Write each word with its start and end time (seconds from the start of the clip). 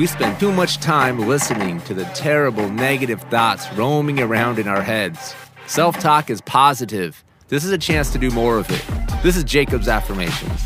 We 0.00 0.06
spend 0.06 0.40
too 0.40 0.50
much 0.50 0.78
time 0.78 1.18
listening 1.28 1.82
to 1.82 1.92
the 1.92 2.06
terrible 2.14 2.70
negative 2.70 3.20
thoughts 3.24 3.70
roaming 3.74 4.18
around 4.18 4.58
in 4.58 4.66
our 4.66 4.80
heads. 4.80 5.34
Self 5.66 5.98
talk 5.98 6.30
is 6.30 6.40
positive. 6.40 7.22
This 7.48 7.66
is 7.66 7.70
a 7.70 7.76
chance 7.76 8.10
to 8.12 8.18
do 8.18 8.30
more 8.30 8.56
of 8.56 8.70
it. 8.70 8.82
This 9.22 9.36
is 9.36 9.44
Jacob's 9.44 9.88
Affirmations. 9.88 10.64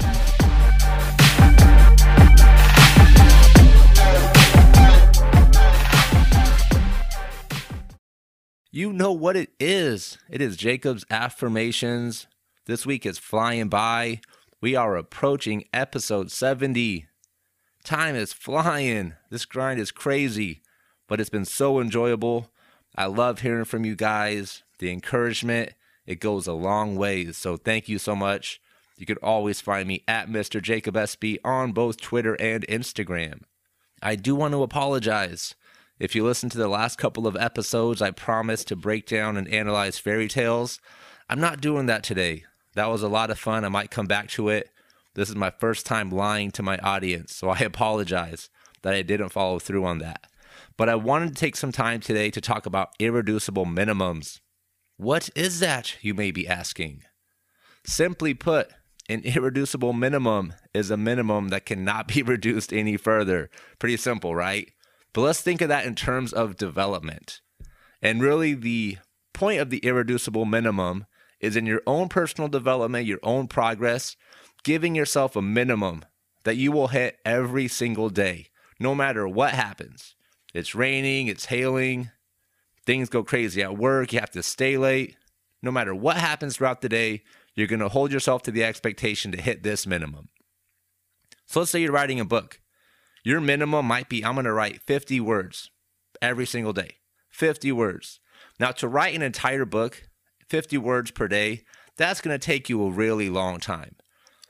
You 8.70 8.92
know 8.92 9.10
what 9.10 9.34
it 9.34 9.50
is. 9.58 10.16
It 10.30 10.40
is 10.40 10.56
Jacob's 10.56 11.04
Affirmations. 11.10 12.28
This 12.66 12.86
week 12.86 13.04
is 13.04 13.18
flying 13.18 13.68
by. 13.68 14.20
We 14.60 14.76
are 14.76 14.94
approaching 14.94 15.64
episode 15.72 16.30
70. 16.30 17.08
Time 17.84 18.16
is 18.16 18.32
flying. 18.32 19.12
This 19.28 19.44
grind 19.44 19.78
is 19.78 19.92
crazy, 19.92 20.62
but 21.06 21.20
it's 21.20 21.28
been 21.28 21.44
so 21.44 21.78
enjoyable. 21.78 22.50
I 22.96 23.04
love 23.04 23.40
hearing 23.40 23.66
from 23.66 23.84
you 23.84 23.94
guys. 23.94 24.62
The 24.78 24.90
encouragement, 24.90 25.74
it 26.06 26.18
goes 26.18 26.46
a 26.46 26.54
long 26.54 26.96
way. 26.96 27.30
So 27.32 27.58
thank 27.58 27.86
you 27.86 27.98
so 27.98 28.16
much. 28.16 28.58
You 28.96 29.04
can 29.04 29.18
always 29.22 29.60
find 29.60 29.86
me 29.86 30.02
at 30.08 30.30
Mr. 30.30 30.62
Jacob 30.62 30.94
SB 30.94 31.36
on 31.44 31.72
both 31.72 32.00
Twitter 32.00 32.40
and 32.40 32.66
Instagram. 32.68 33.42
I 34.00 34.16
do 34.16 34.34
want 34.34 34.52
to 34.52 34.62
apologize. 34.62 35.54
If 35.98 36.14
you 36.14 36.24
listen 36.24 36.48
to 36.50 36.58
the 36.58 36.68
last 36.68 36.96
couple 36.96 37.26
of 37.26 37.36
episodes, 37.36 38.00
I 38.00 38.12
promised 38.12 38.66
to 38.68 38.76
break 38.76 39.06
down 39.06 39.36
and 39.36 39.46
analyze 39.48 39.98
fairy 39.98 40.28
tales. 40.28 40.80
I'm 41.28 41.40
not 41.40 41.60
doing 41.60 41.84
that 41.86 42.02
today. 42.02 42.44
That 42.76 42.88
was 42.88 43.02
a 43.02 43.08
lot 43.08 43.30
of 43.30 43.38
fun. 43.38 43.62
I 43.62 43.68
might 43.68 43.90
come 43.90 44.06
back 44.06 44.28
to 44.30 44.48
it. 44.48 44.70
This 45.14 45.28
is 45.28 45.36
my 45.36 45.50
first 45.50 45.86
time 45.86 46.10
lying 46.10 46.50
to 46.52 46.62
my 46.62 46.78
audience, 46.78 47.34
so 47.34 47.50
I 47.50 47.58
apologize 47.60 48.50
that 48.82 48.94
I 48.94 49.02
didn't 49.02 49.30
follow 49.30 49.58
through 49.58 49.84
on 49.84 49.98
that. 49.98 50.26
But 50.76 50.88
I 50.88 50.96
wanted 50.96 51.28
to 51.28 51.34
take 51.34 51.56
some 51.56 51.72
time 51.72 52.00
today 52.00 52.30
to 52.30 52.40
talk 52.40 52.66
about 52.66 52.90
irreducible 52.98 53.66
minimums. 53.66 54.40
What 54.96 55.30
is 55.34 55.60
that, 55.60 55.96
you 56.02 56.14
may 56.14 56.30
be 56.30 56.46
asking? 56.46 57.02
Simply 57.86 58.34
put, 58.34 58.72
an 59.08 59.20
irreducible 59.20 59.92
minimum 59.92 60.54
is 60.72 60.90
a 60.90 60.96
minimum 60.96 61.48
that 61.48 61.66
cannot 61.66 62.08
be 62.08 62.22
reduced 62.24 62.72
any 62.72 62.96
further. 62.96 63.50
Pretty 63.78 63.96
simple, 63.96 64.34
right? 64.34 64.70
But 65.12 65.22
let's 65.22 65.40
think 65.40 65.60
of 65.60 65.68
that 65.68 65.86
in 65.86 65.94
terms 65.94 66.32
of 66.32 66.56
development. 66.56 67.40
And 68.02 68.22
really, 68.22 68.54
the 68.54 68.98
point 69.32 69.60
of 69.60 69.70
the 69.70 69.78
irreducible 69.78 70.44
minimum 70.44 71.06
is 71.40 71.56
in 71.56 71.66
your 71.66 71.82
own 71.86 72.08
personal 72.08 72.48
development, 72.48 73.06
your 73.06 73.20
own 73.22 73.46
progress, 73.46 74.16
giving 74.64 74.94
yourself 74.94 75.36
a 75.36 75.42
minimum 75.42 76.04
that 76.44 76.56
you 76.56 76.72
will 76.72 76.88
hit 76.88 77.18
every 77.24 77.68
single 77.68 78.10
day, 78.10 78.48
no 78.80 78.94
matter 78.94 79.28
what 79.28 79.52
happens. 79.52 80.16
It's 80.52 80.74
raining, 80.74 81.28
it's 81.28 81.46
hailing, 81.46 82.10
things 82.84 83.08
go 83.08 83.22
crazy 83.22 83.62
at 83.62 83.78
work, 83.78 84.12
you 84.12 84.20
have 84.20 84.30
to 84.32 84.42
stay 84.42 84.76
late. 84.76 85.16
No 85.62 85.70
matter 85.70 85.94
what 85.94 86.16
happens 86.16 86.56
throughout 86.56 86.80
the 86.80 86.88
day, 86.88 87.22
you're 87.54 87.66
going 87.66 87.80
to 87.80 87.88
hold 87.88 88.12
yourself 88.12 88.42
to 88.42 88.50
the 88.50 88.64
expectation 88.64 89.32
to 89.32 89.40
hit 89.40 89.62
this 89.62 89.86
minimum. 89.86 90.28
So 91.46 91.60
let's 91.60 91.70
say 91.70 91.80
you're 91.80 91.92
writing 91.92 92.20
a 92.20 92.24
book. 92.24 92.60
Your 93.22 93.40
minimum 93.40 93.86
might 93.86 94.08
be 94.08 94.24
I'm 94.24 94.34
going 94.34 94.44
to 94.44 94.52
write 94.52 94.82
50 94.82 95.20
words 95.20 95.70
every 96.20 96.46
single 96.46 96.72
day. 96.72 96.96
50 97.30 97.72
words. 97.72 98.20
Now, 98.60 98.70
to 98.72 98.88
write 98.88 99.14
an 99.14 99.22
entire 99.22 99.64
book, 99.64 100.08
50 100.48 100.78
words 100.78 101.10
per 101.10 101.26
day, 101.26 101.64
that's 101.96 102.20
going 102.20 102.38
to 102.38 102.44
take 102.44 102.68
you 102.68 102.84
a 102.84 102.90
really 102.90 103.30
long 103.30 103.58
time. 103.58 103.96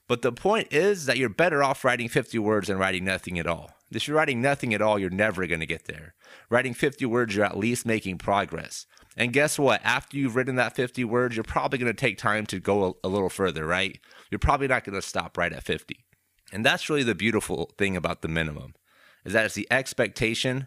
But 0.07 0.23
the 0.23 0.33
point 0.33 0.73
is 0.73 1.07
that 1.07 1.17
you're 1.17 1.31
better 1.31 1.63
off 1.63 1.85
writing 1.85 2.09
50 2.09 2.39
words 2.39 2.69
than 2.69 2.79
writing 2.79 3.05
nothing 3.05 3.39
at 3.39 3.47
all. 3.47 3.71
If 3.91 4.07
you're 4.07 4.17
writing 4.17 4.43
nothing 4.43 4.75
at 4.75 4.83
all, 4.83 4.99
you're 4.99 5.09
never 5.11 5.47
going 5.47 5.61
to 5.61 5.67
get 5.67 5.85
there. 5.85 6.15
Writing 6.51 6.75
50 6.75 7.07
words, 7.07 7.35
you're 7.35 7.45
at 7.45 7.57
least 7.57 7.87
making 7.87 8.19
progress. 8.19 8.87
And 9.17 9.33
guess 9.33 9.59
what? 9.59 9.81
After 9.85 10.17
you've 10.17 10.37
written 10.37 10.57
that 10.57 10.75
50 10.75 11.05
words, 11.05 11.37
you're 11.37 11.45
probably 11.45 11.79
going 11.79 11.93
to 11.93 11.99
take 11.99 12.19
time 12.19 12.45
to 12.47 12.59
go 12.59 12.85
a, 13.05 13.07
a 13.07 13.09
little 13.09 13.29
further, 13.29 13.67
right? 13.67 13.99
You're 14.31 14.41
probably 14.41 14.67
not 14.67 14.85
going 14.85 15.01
to 15.01 15.07
stop 15.07 15.39
right 15.39 15.53
at 15.53 15.63
50. 15.63 16.05
And 16.53 16.65
that's 16.65 16.91
really 16.91 17.03
the 17.05 17.15
beautiful 17.15 17.71
thing 17.79 17.97
about 17.97 18.23
the 18.23 18.29
minimum 18.29 18.75
is 19.25 19.33
that 19.33 19.47
it's 19.47 19.55
the 19.55 19.69
expectation, 19.71 20.67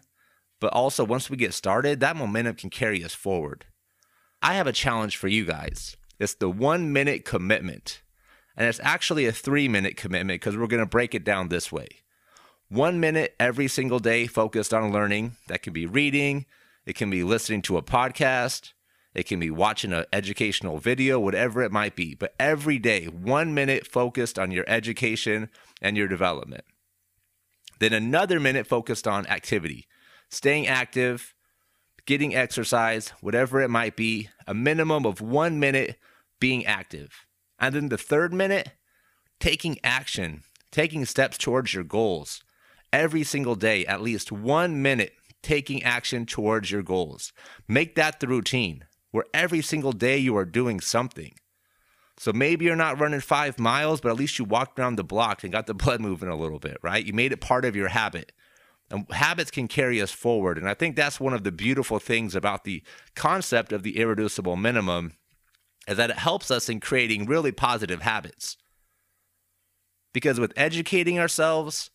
but 0.60 0.72
also 0.72 1.04
once 1.04 1.30
we 1.30 1.36
get 1.36 1.54
started, 1.54 2.00
that 2.00 2.16
momentum 2.16 2.56
can 2.56 2.70
carry 2.70 3.04
us 3.04 3.14
forward. 3.14 3.66
I 4.42 4.54
have 4.54 4.66
a 4.66 4.72
challenge 4.72 5.16
for 5.16 5.28
you 5.28 5.44
guys. 5.44 5.96
It's 6.18 6.34
the 6.34 6.50
1 6.50 6.92
minute 6.92 7.24
commitment. 7.24 8.02
And 8.58 8.66
it's 8.66 8.80
actually 8.82 9.24
a 9.26 9.32
3 9.32 9.68
minute 9.68 9.96
commitment 9.96 10.40
because 10.40 10.56
we're 10.56 10.66
going 10.66 10.82
to 10.82 10.86
break 10.86 11.14
it 11.14 11.22
down 11.22 11.48
this 11.48 11.70
way. 11.70 11.86
1 12.68 12.98
minute 12.98 13.36
every 13.38 13.68
single 13.68 14.00
day 14.00 14.26
focused 14.26 14.74
on 14.74 14.92
learning. 14.92 15.36
That 15.46 15.62
can 15.62 15.72
be 15.72 15.86
reading, 15.86 16.44
it 16.84 16.96
can 16.96 17.08
be 17.08 17.22
listening 17.22 17.62
to 17.62 17.76
a 17.76 17.82
podcast, 17.82 18.72
it 19.14 19.26
can 19.26 19.38
be 19.38 19.50
watching 19.50 19.92
an 19.92 20.06
educational 20.12 20.78
video, 20.78 21.20
whatever 21.20 21.62
it 21.62 21.70
might 21.70 21.94
be. 21.94 22.14
But 22.16 22.34
every 22.40 22.80
day, 22.80 23.04
one 23.04 23.54
minute 23.54 23.86
focused 23.86 24.40
on 24.40 24.50
your 24.50 24.64
education 24.66 25.50
and 25.80 25.96
your 25.96 26.08
development. 26.08 26.64
Then 27.78 27.92
another 27.92 28.40
minute 28.40 28.66
focused 28.66 29.06
on 29.06 29.24
activity, 29.28 29.86
staying 30.30 30.66
active, 30.66 31.32
getting 32.06 32.34
exercise, 32.34 33.10
whatever 33.20 33.60
it 33.60 33.70
might 33.70 33.94
be. 33.94 34.30
A 34.48 34.54
minimum 34.54 35.06
of 35.06 35.20
one 35.20 35.60
minute 35.60 35.96
being 36.40 36.66
active. 36.66 37.27
And 37.58 37.74
then 37.74 37.88
the 37.88 37.98
third 37.98 38.32
minute, 38.32 38.72
taking 39.40 39.78
action, 39.82 40.42
taking 40.70 41.04
steps 41.04 41.38
towards 41.38 41.74
your 41.74 41.84
goals. 41.84 42.42
Every 42.92 43.24
single 43.24 43.54
day, 43.54 43.84
at 43.86 44.00
least 44.00 44.32
one 44.32 44.80
minute 44.80 45.12
taking 45.42 45.82
action 45.82 46.26
towards 46.26 46.70
your 46.70 46.82
goals. 46.82 47.32
Make 47.66 47.94
that 47.94 48.20
the 48.20 48.26
routine 48.26 48.84
where 49.10 49.24
every 49.32 49.62
single 49.62 49.92
day 49.92 50.18
you 50.18 50.36
are 50.36 50.44
doing 50.44 50.80
something. 50.80 51.34
So 52.18 52.32
maybe 52.32 52.64
you're 52.64 52.76
not 52.76 52.98
running 52.98 53.20
five 53.20 53.58
miles, 53.58 54.00
but 54.00 54.10
at 54.10 54.16
least 54.16 54.38
you 54.38 54.44
walked 54.44 54.78
around 54.78 54.96
the 54.96 55.04
block 55.04 55.42
and 55.44 55.52
got 55.52 55.66
the 55.66 55.74
blood 55.82 56.00
moving 56.00 56.28
a 56.28 56.36
little 56.36 56.58
bit, 56.58 56.78
right? 56.82 57.04
You 57.04 57.12
made 57.12 57.32
it 57.32 57.40
part 57.40 57.64
of 57.64 57.76
your 57.76 57.88
habit. 57.88 58.32
And 58.90 59.06
habits 59.10 59.50
can 59.50 59.68
carry 59.68 60.00
us 60.00 60.10
forward. 60.10 60.56
And 60.56 60.68
I 60.68 60.74
think 60.74 60.96
that's 60.96 61.20
one 61.20 61.34
of 61.34 61.44
the 61.44 61.52
beautiful 61.52 61.98
things 61.98 62.34
about 62.34 62.64
the 62.64 62.82
concept 63.14 63.72
of 63.72 63.82
the 63.82 63.98
irreducible 63.98 64.56
minimum 64.56 65.12
is 65.88 65.96
that 65.96 66.10
it 66.10 66.18
helps 66.18 66.50
us 66.50 66.68
in 66.68 66.80
creating 66.80 67.26
really 67.26 67.50
positive 67.50 68.02
habits. 68.02 68.56
Because 70.12 70.38
with 70.38 70.52
educating 70.54 71.18
ourselves, 71.18 71.90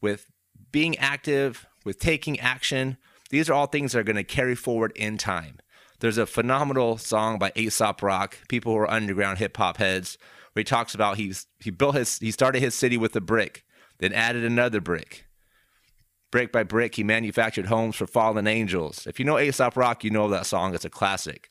with 0.00 0.26
being 0.72 0.96
active, 0.96 1.66
with 1.84 1.98
taking 1.98 2.40
action, 2.40 2.96
these 3.30 3.50
are 3.50 3.54
all 3.54 3.66
things 3.66 3.92
that 3.92 3.98
are 3.98 4.04
going 4.04 4.16
to 4.16 4.24
carry 4.24 4.54
forward 4.54 4.92
in 4.96 5.18
time. 5.18 5.58
There's 6.00 6.18
a 6.18 6.26
phenomenal 6.26 6.96
song 6.96 7.38
by 7.38 7.52
Aesop 7.54 8.02
Rock, 8.02 8.38
people 8.48 8.72
who 8.72 8.78
are 8.78 8.90
underground 8.90 9.38
hip 9.38 9.56
hop 9.56 9.76
heads, 9.76 10.16
where 10.52 10.60
he 10.60 10.64
talks 10.64 10.94
about 10.94 11.18
he's 11.18 11.46
he 11.58 11.70
built 11.70 11.96
his 11.96 12.18
he 12.18 12.30
started 12.30 12.62
his 12.62 12.74
city 12.74 12.96
with 12.96 13.14
a 13.16 13.20
brick, 13.20 13.64
then 13.98 14.12
added 14.12 14.44
another 14.44 14.80
brick. 14.80 15.26
Brick 16.30 16.52
by 16.52 16.62
brick, 16.62 16.94
he 16.94 17.02
manufactured 17.02 17.66
homes 17.66 17.96
for 17.96 18.06
fallen 18.06 18.46
angels. 18.46 19.06
If 19.06 19.18
you 19.18 19.24
know 19.24 19.38
Aesop 19.38 19.76
Rock, 19.76 20.04
you 20.04 20.10
know 20.10 20.28
that 20.28 20.46
song. 20.46 20.74
It's 20.74 20.84
a 20.84 20.90
classic. 20.90 21.50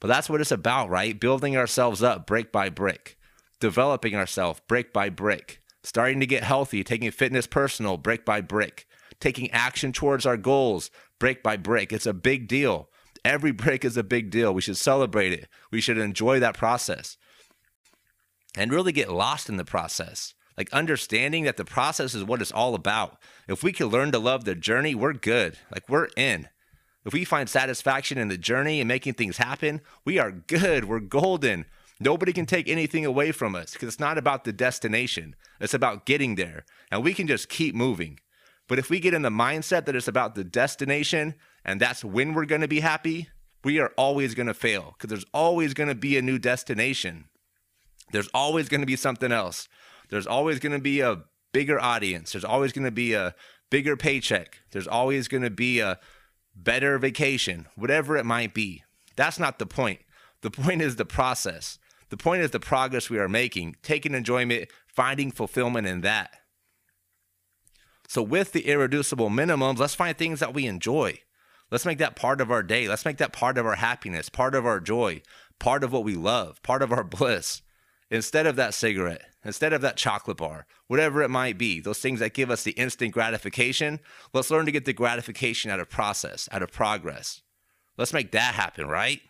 But 0.00 0.08
that's 0.08 0.28
what 0.28 0.40
it's 0.40 0.52
about, 0.52 0.90
right? 0.90 1.18
Building 1.18 1.56
ourselves 1.56 2.02
up 2.02 2.26
brick 2.26 2.52
by 2.52 2.68
brick, 2.68 3.16
developing 3.60 4.14
ourselves 4.14 4.60
brick 4.68 4.92
by 4.92 5.08
brick, 5.08 5.60
starting 5.82 6.20
to 6.20 6.26
get 6.26 6.44
healthy, 6.44 6.84
taking 6.84 7.10
fitness 7.10 7.46
personal 7.46 7.96
brick 7.96 8.24
by 8.24 8.40
brick, 8.40 8.86
taking 9.20 9.50
action 9.50 9.92
towards 9.92 10.26
our 10.26 10.36
goals 10.36 10.90
brick 11.18 11.42
by 11.42 11.56
brick. 11.56 11.92
It's 11.92 12.06
a 12.06 12.12
big 12.12 12.48
deal. 12.48 12.88
Every 13.24 13.52
break 13.52 13.84
is 13.84 13.96
a 13.96 14.02
big 14.02 14.30
deal. 14.30 14.52
We 14.52 14.60
should 14.60 14.76
celebrate 14.76 15.32
it. 15.32 15.48
We 15.70 15.80
should 15.80 15.98
enjoy 15.98 16.40
that 16.40 16.56
process 16.56 17.16
and 18.56 18.72
really 18.72 18.92
get 18.92 19.10
lost 19.10 19.48
in 19.48 19.56
the 19.56 19.64
process. 19.64 20.34
Like 20.56 20.72
understanding 20.72 21.44
that 21.44 21.56
the 21.56 21.64
process 21.64 22.14
is 22.14 22.22
what 22.22 22.40
it's 22.40 22.52
all 22.52 22.74
about. 22.74 23.18
If 23.48 23.62
we 23.62 23.72
can 23.72 23.88
learn 23.88 24.12
to 24.12 24.18
love 24.18 24.44
the 24.44 24.54
journey, 24.54 24.94
we're 24.94 25.12
good. 25.12 25.58
Like 25.72 25.88
we're 25.88 26.08
in. 26.16 26.48
If 27.04 27.12
we 27.12 27.24
find 27.24 27.48
satisfaction 27.48 28.18
in 28.18 28.28
the 28.28 28.38
journey 28.38 28.80
and 28.80 28.88
making 28.88 29.14
things 29.14 29.36
happen, 29.36 29.80
we 30.04 30.18
are 30.18 30.30
good. 30.30 30.86
We're 30.86 31.00
golden. 31.00 31.66
Nobody 32.00 32.32
can 32.32 32.46
take 32.46 32.68
anything 32.68 33.04
away 33.04 33.30
from 33.30 33.54
us 33.54 33.72
because 33.72 33.88
it's 33.88 34.00
not 34.00 34.18
about 34.18 34.44
the 34.44 34.52
destination. 34.52 35.36
It's 35.60 35.74
about 35.74 36.06
getting 36.06 36.34
there. 36.34 36.64
And 36.90 37.04
we 37.04 37.14
can 37.14 37.26
just 37.26 37.48
keep 37.48 37.74
moving. 37.74 38.20
But 38.68 38.78
if 38.78 38.88
we 38.88 39.00
get 39.00 39.14
in 39.14 39.22
the 39.22 39.30
mindset 39.30 39.84
that 39.84 39.94
it's 39.94 40.08
about 40.08 40.34
the 40.34 40.44
destination 40.44 41.34
and 41.64 41.80
that's 41.80 42.04
when 42.04 42.32
we're 42.32 42.46
going 42.46 42.62
to 42.62 42.68
be 42.68 42.80
happy, 42.80 43.28
we 43.62 43.78
are 43.78 43.92
always 43.96 44.34
going 44.34 44.46
to 44.46 44.54
fail 44.54 44.94
because 44.96 45.08
there's 45.08 45.26
always 45.32 45.74
going 45.74 45.88
to 45.88 45.94
be 45.94 46.16
a 46.16 46.22
new 46.22 46.38
destination. 46.38 47.26
There's 48.12 48.28
always 48.34 48.68
going 48.68 48.80
to 48.80 48.86
be 48.86 48.96
something 48.96 49.32
else. 49.32 49.68
There's 50.08 50.26
always 50.26 50.58
going 50.58 50.72
to 50.72 50.78
be 50.78 51.00
a 51.00 51.22
bigger 51.52 51.80
audience. 51.80 52.32
There's 52.32 52.44
always 52.44 52.72
going 52.72 52.84
to 52.84 52.90
be 52.90 53.14
a 53.14 53.34
bigger 53.70 53.96
paycheck. 53.96 54.58
There's 54.72 54.86
always 54.86 55.28
going 55.28 55.42
to 55.42 55.50
be 55.50 55.80
a 55.80 55.98
better 56.54 56.98
vacation, 56.98 57.66
whatever 57.76 58.16
it 58.16 58.26
might 58.26 58.54
be. 58.54 58.82
That's 59.16 59.38
not 59.38 59.58
the 59.58 59.66
point. 59.66 60.00
The 60.42 60.50
point 60.50 60.82
is 60.82 60.96
the 60.96 61.04
process. 61.04 61.78
The 62.10 62.16
point 62.16 62.42
is 62.42 62.50
the 62.50 62.60
progress 62.60 63.10
we 63.10 63.18
are 63.18 63.28
making, 63.28 63.76
taking 63.82 64.14
enjoyment, 64.14 64.68
finding 64.86 65.30
fulfillment 65.30 65.86
in 65.86 66.02
that. 66.02 66.32
So, 68.06 68.22
with 68.22 68.52
the 68.52 68.68
irreducible 68.68 69.30
minimums, 69.30 69.78
let's 69.78 69.94
find 69.94 70.16
things 70.16 70.40
that 70.40 70.54
we 70.54 70.66
enjoy. 70.66 71.20
Let's 71.70 71.86
make 71.86 71.98
that 71.98 72.16
part 72.16 72.40
of 72.40 72.50
our 72.50 72.62
day. 72.62 72.86
Let's 72.86 73.04
make 73.04 73.16
that 73.16 73.32
part 73.32 73.58
of 73.58 73.66
our 73.66 73.76
happiness, 73.76 74.28
part 74.28 74.54
of 74.54 74.66
our 74.66 74.80
joy, 74.80 75.22
part 75.58 75.82
of 75.82 75.92
what 75.92 76.04
we 76.04 76.14
love, 76.14 76.62
part 76.62 76.82
of 76.82 76.92
our 76.92 77.04
bliss. 77.04 77.62
Instead 78.14 78.46
of 78.46 78.54
that 78.54 78.74
cigarette, 78.74 79.22
instead 79.44 79.72
of 79.72 79.80
that 79.80 79.96
chocolate 79.96 80.36
bar, 80.36 80.66
whatever 80.86 81.20
it 81.20 81.30
might 81.30 81.58
be, 81.58 81.80
those 81.80 81.98
things 81.98 82.20
that 82.20 82.32
give 82.32 82.48
us 82.48 82.62
the 82.62 82.70
instant 82.72 83.12
gratification, 83.12 83.98
let's 84.32 84.52
learn 84.52 84.64
to 84.64 84.70
get 84.70 84.84
the 84.84 84.92
gratification 84.92 85.68
out 85.68 85.80
of 85.80 85.90
process, 85.90 86.48
out 86.52 86.62
of 86.62 86.70
progress. 86.70 87.42
Let's 87.98 88.12
make 88.12 88.30
that 88.30 88.54
happen, 88.54 88.86
right? 88.86 89.20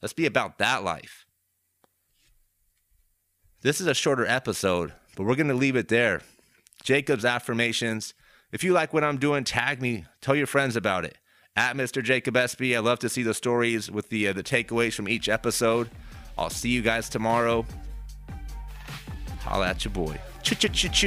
Let's 0.00 0.12
be 0.12 0.26
about 0.26 0.58
that 0.58 0.84
life. 0.84 1.26
This 3.62 3.80
is 3.80 3.88
a 3.88 3.94
shorter 3.94 4.26
episode, 4.26 4.92
but 5.16 5.24
we're 5.24 5.34
going 5.34 5.48
to 5.48 5.54
leave 5.54 5.74
it 5.74 5.88
there. 5.88 6.20
Jacob's 6.84 7.24
affirmations. 7.24 8.14
If 8.52 8.62
you 8.62 8.72
like 8.72 8.92
what 8.92 9.02
I'm 9.02 9.18
doing, 9.18 9.42
tag 9.42 9.82
me, 9.82 10.04
tell 10.20 10.36
your 10.36 10.46
friends 10.46 10.76
about 10.76 11.04
it. 11.04 11.18
At 11.56 11.74
Mr. 11.74 12.00
Jacob 12.00 12.34
SB, 12.34 12.76
I 12.76 12.78
love 12.78 13.00
to 13.00 13.08
see 13.08 13.24
the 13.24 13.34
stories 13.34 13.90
with 13.90 14.08
the 14.08 14.28
uh, 14.28 14.32
the 14.34 14.44
takeaways 14.44 14.94
from 14.94 15.08
each 15.08 15.28
episode. 15.28 15.90
I'll 16.38 16.50
see 16.50 16.70
you 16.70 16.82
guys 16.82 17.08
tomorrow. 17.08 17.64
Holla 19.40 19.68
at 19.68 19.84
your 19.84 19.92
boy. 19.92 20.18
Ch 20.42 20.58
ch 20.58 20.72
ch 20.72 20.90
ch. 20.92 21.04